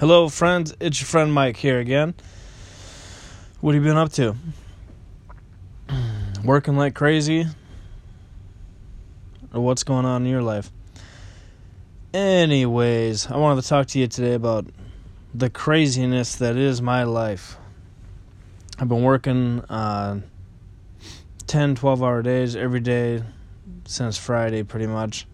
Hello, 0.00 0.30
friends. 0.30 0.74
It's 0.80 0.98
your 0.98 1.06
friend 1.06 1.30
Mike 1.30 1.58
here 1.58 1.78
again. 1.78 2.14
What 3.60 3.74
have 3.74 3.84
you 3.84 3.90
been 3.90 3.98
up 3.98 4.10
to? 4.12 4.34
Working 6.42 6.78
like 6.78 6.94
crazy? 6.94 7.44
Or 9.52 9.60
what's 9.60 9.82
going 9.82 10.06
on 10.06 10.24
in 10.24 10.30
your 10.30 10.40
life? 10.40 10.70
Anyways, 12.14 13.30
I 13.30 13.36
wanted 13.36 13.60
to 13.60 13.68
talk 13.68 13.88
to 13.88 13.98
you 13.98 14.06
today 14.06 14.32
about 14.32 14.64
the 15.34 15.50
craziness 15.50 16.34
that 16.36 16.56
is 16.56 16.80
my 16.80 17.02
life. 17.02 17.58
I've 18.78 18.88
been 18.88 19.02
working 19.02 19.60
uh, 19.68 20.20
10, 21.46 21.74
12 21.74 22.02
hour 22.02 22.22
days 22.22 22.56
every 22.56 22.80
day 22.80 23.22
since 23.84 24.16
Friday, 24.16 24.62
pretty 24.62 24.86
much, 24.86 25.26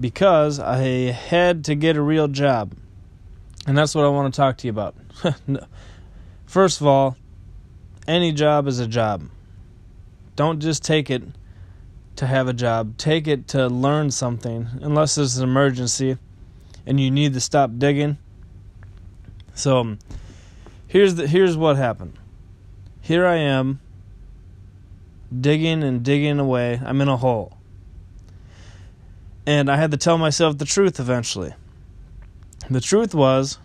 because 0.00 0.58
I 0.58 0.78
had 1.12 1.64
to 1.66 1.76
get 1.76 1.96
a 1.96 2.02
real 2.02 2.26
job. 2.26 2.74
And 3.66 3.76
that's 3.76 3.94
what 3.94 4.04
I 4.04 4.08
want 4.08 4.32
to 4.32 4.36
talk 4.36 4.56
to 4.58 4.66
you 4.66 4.70
about. 4.70 4.94
First 6.46 6.80
of 6.80 6.86
all, 6.86 7.16
any 8.08 8.32
job 8.32 8.66
is 8.66 8.78
a 8.80 8.86
job. 8.86 9.28
Don't 10.36 10.60
just 10.60 10.82
take 10.84 11.10
it 11.10 11.22
to 12.16 12.26
have 12.26 12.48
a 12.48 12.52
job. 12.52 12.96
Take 12.96 13.28
it 13.28 13.48
to 13.48 13.68
learn 13.68 14.10
something, 14.10 14.68
unless 14.80 15.16
it's 15.18 15.36
an 15.36 15.44
emergency 15.44 16.18
and 16.86 16.98
you 16.98 17.10
need 17.10 17.34
to 17.34 17.40
stop 17.40 17.70
digging. 17.78 18.18
So, 19.54 19.96
here's 20.86 21.14
the 21.14 21.26
here's 21.26 21.56
what 21.56 21.76
happened. 21.76 22.14
Here 23.00 23.26
I 23.26 23.36
am 23.36 23.80
digging 25.38 25.82
and 25.82 26.02
digging 26.02 26.38
away. 26.38 26.80
I'm 26.84 27.00
in 27.00 27.08
a 27.08 27.16
hole. 27.16 27.56
And 29.46 29.70
I 29.70 29.76
had 29.76 29.90
to 29.90 29.96
tell 29.96 30.18
myself 30.18 30.58
the 30.58 30.64
truth 30.64 31.00
eventually. 31.00 31.54
The 32.70 32.80
truth 32.80 33.16
was, 33.16 33.58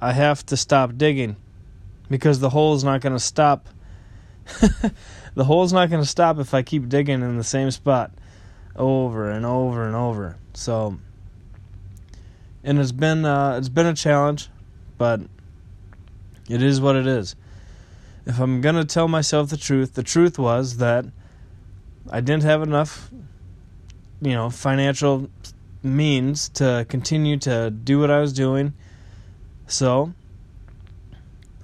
I 0.00 0.12
have 0.12 0.44
to 0.46 0.58
stop 0.58 0.98
digging 0.98 1.36
because 2.10 2.38
the 2.38 2.50
hole's 2.50 2.84
not 2.84 3.00
going 3.00 3.14
to 3.14 3.20
stop. 3.20 3.66
the 5.34 5.44
hole's 5.44 5.72
not 5.72 5.88
going 5.88 6.02
to 6.02 6.08
stop 6.08 6.38
if 6.38 6.52
I 6.52 6.60
keep 6.60 6.90
digging 6.90 7.22
in 7.22 7.38
the 7.38 7.44
same 7.44 7.70
spot 7.70 8.12
over 8.76 9.30
and 9.30 9.46
over 9.46 9.86
and 9.86 9.96
over. 9.96 10.36
So, 10.52 10.98
and 12.62 12.78
it's 12.78 12.92
been 12.92 13.24
uh, 13.24 13.56
it's 13.56 13.70
been 13.70 13.86
a 13.86 13.94
challenge, 13.94 14.50
but 14.98 15.22
it 16.50 16.62
is 16.62 16.78
what 16.78 16.94
it 16.94 17.06
is. 17.06 17.36
If 18.26 18.38
I'm 18.38 18.60
going 18.60 18.74
to 18.74 18.84
tell 18.84 19.08
myself 19.08 19.48
the 19.48 19.56
truth, 19.56 19.94
the 19.94 20.02
truth 20.02 20.38
was 20.38 20.76
that 20.76 21.06
I 22.10 22.20
didn't 22.20 22.42
have 22.42 22.62
enough, 22.62 23.10
you 24.20 24.32
know, 24.32 24.50
financial 24.50 25.30
means 25.82 26.48
to 26.50 26.86
continue 26.88 27.36
to 27.38 27.70
do 27.70 27.98
what 27.98 28.10
I 28.10 28.20
was 28.20 28.32
doing. 28.32 28.74
So 29.66 30.12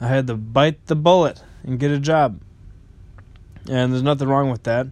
I 0.00 0.08
had 0.08 0.26
to 0.28 0.34
bite 0.34 0.86
the 0.86 0.96
bullet 0.96 1.42
and 1.62 1.78
get 1.78 1.90
a 1.90 1.98
job. 1.98 2.40
And 3.68 3.92
there's 3.92 4.02
nothing 4.02 4.28
wrong 4.28 4.50
with 4.50 4.64
that. 4.64 4.86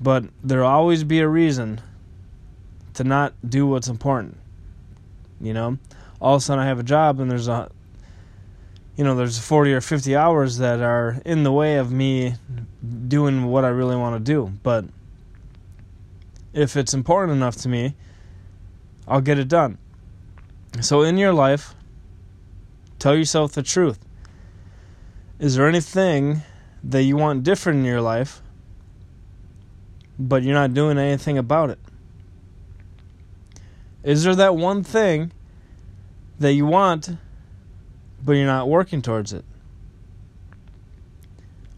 But 0.00 0.24
there'll 0.42 0.68
always 0.68 1.02
be 1.04 1.20
a 1.20 1.28
reason 1.28 1.80
to 2.94 3.04
not 3.04 3.34
do 3.48 3.66
what's 3.66 3.88
important. 3.88 4.38
You 5.40 5.54
know? 5.54 5.78
All 6.20 6.36
of 6.36 6.42
a 6.42 6.44
sudden 6.44 6.62
I 6.62 6.66
have 6.66 6.78
a 6.78 6.84
job 6.84 7.20
and 7.20 7.30
there's 7.30 7.48
a 7.48 7.70
you 8.98 9.04
know, 9.04 9.14
there's 9.14 9.38
40 9.38 9.74
or 9.74 9.80
50 9.80 10.16
hours 10.16 10.58
that 10.58 10.80
are 10.80 11.22
in 11.24 11.44
the 11.44 11.52
way 11.52 11.76
of 11.76 11.92
me 11.92 12.34
doing 13.06 13.44
what 13.44 13.64
I 13.64 13.68
really 13.68 13.94
want 13.94 14.16
to 14.16 14.32
do. 14.32 14.52
But 14.64 14.86
if 16.52 16.76
it's 16.76 16.94
important 16.94 17.36
enough 17.36 17.56
to 17.56 17.68
me, 17.68 17.94
I'll 19.06 19.20
get 19.20 19.38
it 19.38 19.48
done. 19.48 19.78
So, 20.80 21.02
in 21.02 21.16
your 21.16 21.32
life, 21.32 21.74
tell 22.98 23.16
yourself 23.16 23.52
the 23.52 23.62
truth. 23.62 23.98
Is 25.38 25.56
there 25.56 25.68
anything 25.68 26.42
that 26.84 27.02
you 27.02 27.16
want 27.16 27.42
different 27.42 27.80
in 27.80 27.84
your 27.84 28.00
life, 28.00 28.42
but 30.18 30.42
you're 30.42 30.54
not 30.54 30.74
doing 30.74 30.98
anything 30.98 31.38
about 31.38 31.70
it? 31.70 31.78
Is 34.02 34.24
there 34.24 34.34
that 34.34 34.56
one 34.56 34.82
thing 34.82 35.32
that 36.38 36.52
you 36.52 36.66
want, 36.66 37.10
but 38.24 38.32
you're 38.32 38.46
not 38.46 38.68
working 38.68 39.02
towards 39.02 39.32
it? 39.32 39.44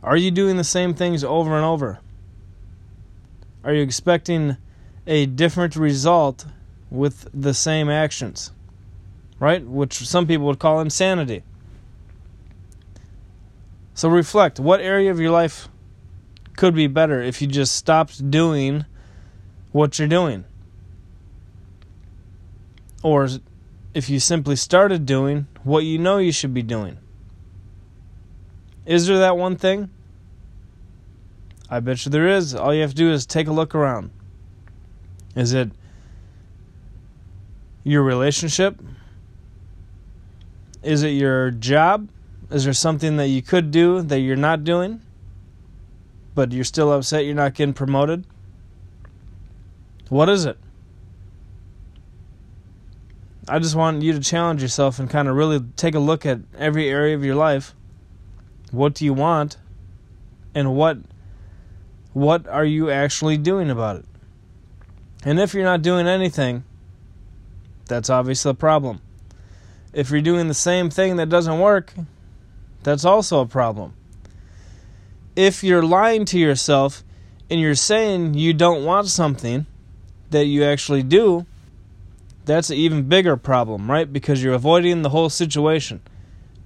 Are 0.03 0.17
you 0.17 0.31
doing 0.31 0.57
the 0.57 0.65
same 0.65 0.95
things 0.95 1.23
over 1.23 1.55
and 1.55 1.65
over? 1.65 2.01
Are 3.63 3.75
you 3.75 3.83
expecting 3.83 4.57
a 5.07 5.27
different 5.27 5.77
result 5.77 6.47
with 6.91 7.29
the 7.35 7.55
same 7.55 7.91
actions? 7.91 8.53
Right? 9.39 9.65
Which 9.65 9.95
some 9.95 10.27
people 10.27 10.47
would 10.47 10.59
call 10.59 10.81
insanity. 10.81 11.43
So 13.95 14.09
reflect 14.09 14.59
what 14.59 14.81
area 14.81 15.11
of 15.11 15.21
your 15.21 15.31
life 15.31 15.69
could 16.57 16.75
be 16.75 16.87
better 16.87 17.23
if 17.23 17.43
you 17.43 17.49
just 17.49 17.75
stopped 17.75 18.31
doing 18.31 18.85
what 19.73 19.99
you're 19.99 20.09
doing? 20.09 20.45
Or 23.03 23.29
if 23.95 24.09
you 24.09 24.21
simply 24.21 24.57
started 24.57 25.05
doing 25.07 25.47
what 25.65 25.85
you 25.85 25.99
know 25.99 26.19
you 26.19 26.33
should 26.33 26.55
be 26.55 26.63
doing? 26.63 26.99
Is 28.87 29.07
there 29.07 29.19
that 29.19 29.37
one 29.37 29.57
thing? 29.57 29.91
I 31.71 31.79
bet 31.79 32.05
you 32.05 32.11
there 32.11 32.27
is. 32.27 32.55
All 32.55 32.75
you 32.75 32.83
have 32.83 32.91
to 32.91 32.97
do 32.97 33.13
is 33.13 33.25
take 33.25 33.47
a 33.47 33.53
look 33.53 33.75
around. 33.75 34.11
Is 35.37 35.53
it 35.53 35.71
your 37.85 38.03
relationship? 38.03 38.81
Is 40.83 41.05
it 41.05 41.11
your 41.11 41.53
job? 41.53 42.09
Is 42.51 42.65
there 42.65 42.73
something 42.73 43.17
that 43.19 43.29
you 43.29 43.43
could 43.43 43.71
do 43.71 44.03
that 44.03 44.19
you're 44.19 44.35
not 44.35 44.65
doing, 44.65 45.01
but 46.35 46.51
you're 46.51 46.65
still 46.65 46.93
upset 46.93 47.25
you're 47.25 47.35
not 47.37 47.55
getting 47.55 47.75
promoted? 47.75 48.27
What 50.09 50.29
is 50.29 50.45
it? 50.45 50.59
I 53.49 53.61
just 53.61 53.77
want 53.77 54.03
you 54.03 54.13
to 54.13 54.21
challenge 54.21 54.63
yourself 54.63 54.99
and 54.99 55.09
kind 55.09 55.29
of 55.29 55.37
really 55.37 55.61
take 55.77 55.95
a 55.95 56.01
look 56.01 56.27
at 56.27 56.41
every 56.59 56.89
area 56.89 57.15
of 57.15 57.25
your 57.25 57.37
life. 57.37 57.75
What 58.73 58.95
do 58.95 59.05
you 59.05 59.15
want? 59.15 59.57
And 60.55 60.75
what 60.75 60.99
what 62.13 62.47
are 62.49 62.65
you 62.65 62.91
actually 62.91 63.37
doing 63.37 63.71
about 63.71 63.97
it? 63.97 64.05
And 65.25 65.39
if 65.39 65.55
you're 65.55 65.65
not 65.65 65.83
doing 65.83 66.07
anything, 66.07 66.65
that's 67.87 68.11
obviously 68.11 68.51
a 68.53 68.55
problem. 68.55 69.01
If 69.93 70.11
you're 70.11 70.21
doing 70.21 70.49
the 70.49 70.55
same 70.55 70.91
thing 70.91 71.17
that 71.17 71.29
doesn't 71.29 71.59
work, 71.59 71.95
that's 72.83 73.05
also 73.05 73.41
a 73.41 73.47
problem. 73.47 73.95
If 75.37 75.63
you're 75.63 75.83
lying 75.83 76.25
to 76.27 76.39
yourself 76.39 77.05
and 77.51 77.61
you're 77.61 77.75
saying 77.75 78.35
you 78.35 78.55
don't 78.55 78.85
want 78.85 79.09
something 79.09 79.67
that 80.31 80.47
you 80.47 80.65
actually 80.65 81.03
do, 81.03 81.47
that's 82.45 82.71
an 82.71 82.77
even 82.77 83.03
bigger 83.09 83.37
problem, 83.37 83.91
right? 83.91 84.11
Because 84.11 84.43
you're 84.43 84.55
avoiding 84.55 85.03
the 85.03 85.11
whole 85.11 85.29
situation. 85.29 86.01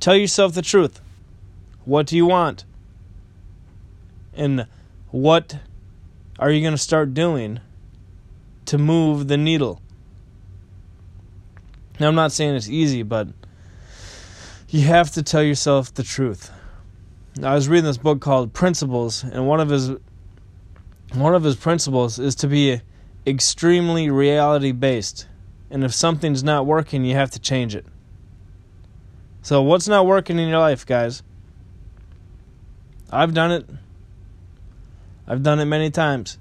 Tell 0.01 0.17
yourself 0.17 0.55
the 0.55 0.63
truth. 0.63 1.01
What 1.85 2.07
do 2.07 2.17
you 2.17 2.27
want? 2.27 2.65
And 4.35 4.67
what 5.15 5.61
are 6.41 6.51
you 6.51 6.61
going 6.61 6.75
to 6.75 6.77
start 6.77 7.15
doing 7.15 7.61
to 8.67 8.77
move 8.77 9.29
the 9.29 9.37
needle? 9.37 9.81
Now, 12.01 12.09
I'm 12.09 12.17
not 12.17 12.33
saying 12.33 12.57
it's 12.57 12.69
easy, 12.69 13.05
but 13.05 13.29
you 14.71 14.81
have 14.81 15.13
to 15.13 15.23
tell 15.23 15.45
yourself 15.45 15.95
the 15.95 16.03
truth. 16.03 16.51
I 17.41 17.55
was 17.55 17.69
reading 17.69 17.85
this 17.85 17.97
book 17.97 18.21
called 18.21 18.53
Principles, 18.55 19.23
and 19.23 19.47
one 19.47 19.61
of 19.61 19.69
his 19.69 19.93
one 21.13 21.33
of 21.37 21.45
his 21.45 21.55
principles 21.55 22.19
is 22.19 22.35
to 22.35 22.49
be 22.49 22.81
extremely 23.25 24.11
reality 24.11 24.73
based. 24.73 25.29
And 25.71 25.85
if 25.85 25.95
something's 25.95 26.43
not 26.43 26.67
working, 26.67 27.05
you 27.05 27.15
have 27.15 27.31
to 27.31 27.39
change 27.39 27.77
it. 27.77 27.87
So, 29.43 29.63
what's 29.63 29.87
not 29.87 30.07
working 30.07 30.41
in 30.41 30.49
your 30.49 30.59
life, 30.59 30.85
guys? 30.85 31.23
I've 33.13 33.33
done 33.33 33.53
it. 33.53 33.71
I've 35.27 35.43
done 35.43 35.59
it 35.61 35.65
many 35.65 35.91
times. 35.91 36.39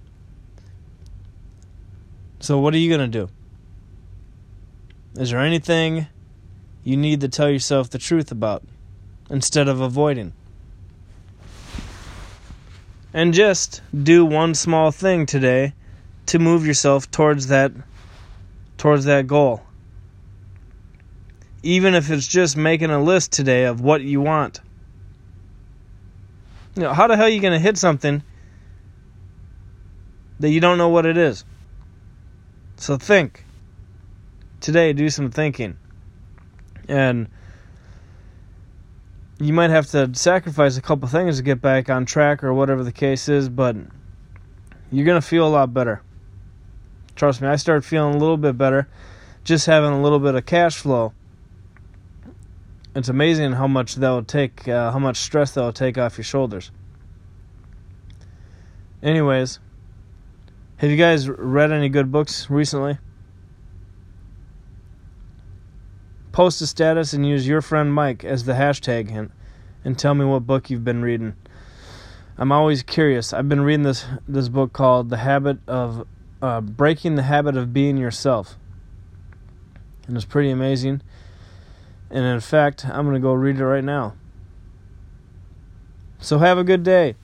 So, 2.40 2.60
what 2.60 2.74
are 2.74 2.78
you 2.78 2.90
going 2.90 3.12
to 3.12 3.20
do? 3.20 3.30
Is 5.16 5.30
there 5.30 5.40
anything 5.40 6.08
you 6.84 6.98
need 6.98 7.22
to 7.22 7.30
tell 7.30 7.50
yourself 7.50 7.90
the 7.90 7.98
truth 7.98 8.32
about 8.32 8.64
instead 9.30 9.70
of 9.70 9.80
avoiding? 9.80 10.34
And 13.14 13.34
just 13.34 13.82
do 14.04 14.26
one 14.26 14.56
small 14.56 14.92
thing 14.92 15.26
today 15.26 15.74
to 16.26 16.40
move 16.40 16.66
yourself 16.66 17.10
towards 17.12 17.48
that 17.48 17.72
towards 18.78 19.06
that 19.06 19.28
goal. 19.28 19.62
Even 21.62 21.94
if 21.94 22.10
it's 22.10 22.28
just 22.28 22.58
making 22.58 22.90
a 22.90 23.02
list 23.02 23.32
today 23.32 23.64
of 23.64 23.80
what 23.80 24.02
you 24.02 24.20
want. 24.20 24.60
You 26.76 26.82
know, 26.82 26.94
how 26.94 27.08
the 27.08 27.16
hell 27.16 27.28
are 27.28 27.30
you 27.30 27.40
going 27.40 27.54
to 27.54 27.60
hit 27.60 27.78
something 27.78 28.24
that 30.44 30.50
you 30.50 30.60
don't 30.60 30.78
know 30.78 30.90
what 30.90 31.06
it 31.06 31.16
is. 31.16 31.46
So 32.76 32.98
think. 32.98 33.46
today, 34.60 34.92
do 34.92 35.10
some 35.10 35.32
thinking. 35.32 35.78
And 36.90 37.30
you 39.40 39.54
might 39.54 39.70
have 39.70 39.88
to 39.92 40.14
sacrifice 40.14 40.76
a 40.76 40.82
couple 40.82 41.08
things 41.08 41.38
to 41.38 41.44
get 41.44 41.62
back 41.62 41.90
on 41.90 42.06
track 42.06 42.44
or 42.44 42.54
whatever 42.54 42.84
the 42.84 42.92
case 42.92 43.30
is, 43.30 43.48
but 43.48 43.78
you're 44.92 45.06
going 45.06 45.22
to 45.22 45.26
feel 45.26 45.48
a 45.48 45.50
lot 45.50 45.74
better. 45.74 46.02
Trust 47.16 47.42
me, 47.42 47.48
I 47.48 47.56
started 47.56 47.86
feeling 47.86 48.16
a 48.16 48.18
little 48.18 48.36
bit 48.36 48.58
better 48.58 48.90
just 49.46 49.66
having 49.66 49.94
a 49.94 50.02
little 50.02 50.20
bit 50.20 50.36
of 50.36 50.46
cash 50.46 50.76
flow. 50.76 51.14
It's 52.94 53.08
amazing 53.08 53.54
how 53.54 53.68
much 53.68 53.96
that 53.96 54.10
will 54.10 54.26
take, 54.26 54.68
uh, 54.68 54.92
how 54.92 55.00
much 55.00 55.16
stress 55.16 55.54
that 55.54 55.62
will 55.62 55.72
take 55.72 55.98
off 55.98 56.18
your 56.18 56.26
shoulders. 56.26 56.70
Anyways, 59.02 59.60
have 60.84 60.92
you 60.92 60.98
guys 60.98 61.30
read 61.30 61.72
any 61.72 61.88
good 61.88 62.12
books 62.12 62.50
recently? 62.50 62.98
Post 66.34 66.62
a 66.62 66.68
status 66.68 67.14
and 67.14 67.26
use 67.26 67.48
your 67.48 67.62
friend 67.62 67.94
Mike 67.94 68.26
as 68.26 68.44
the 68.44 68.52
hashtag 68.52 69.10
hint 69.10 69.32
and 69.86 69.98
tell 69.98 70.14
me 70.14 70.26
what 70.26 70.46
book 70.46 70.70
you've 70.70 70.84
been 70.84 71.02
reading. 71.02 71.38
I'm 72.38 72.52
always 72.52 72.84
curious. 72.84 73.32
I've 73.32 73.48
been 73.48 73.62
reading 73.62 73.84
this 73.84 74.06
this 74.28 74.50
book 74.50 74.74
called 74.74 75.10
The 75.10 75.16
Habit 75.16 75.60
of 75.70 76.06
uh, 76.42 76.60
Breaking 76.60 77.16
the 77.16 77.24
Habit 77.24 77.56
of 77.56 77.72
Being 77.72 77.96
Yourself, 77.96 78.58
and 80.06 80.18
it's 80.18 80.26
pretty 80.26 80.50
amazing. 80.50 81.02
And 82.10 82.26
in 82.26 82.42
fact, 82.42 82.86
I'm 82.86 83.06
gonna 83.06 83.22
go 83.22 83.32
read 83.32 83.58
it 83.58 83.66
right 83.66 83.86
now. 83.86 84.16
So 86.20 86.40
have 86.40 86.58
a 86.58 86.64
good 86.66 86.84
day, 86.84 87.16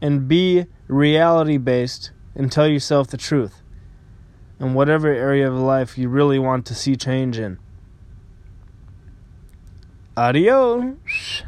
and 0.00 0.26
be 0.26 0.64
reality 0.88 1.56
based, 1.56 2.10
and 2.34 2.50
tell 2.50 2.68
yourself 2.68 3.08
the 3.08 3.16
truth 3.16 3.62
in 4.58 4.74
whatever 4.74 5.08
area 5.08 5.48
of 5.50 5.58
life 5.58 5.98
you 5.98 6.08
really 6.08 6.38
want 6.38 6.66
to 6.66 6.74
see 6.74 6.96
change 6.96 7.38
in. 7.38 7.58
Adios. 10.16 11.42